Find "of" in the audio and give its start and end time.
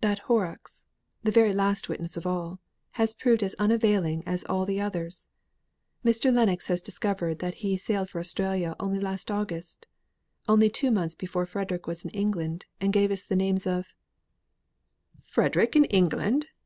2.16-2.26, 13.66-13.94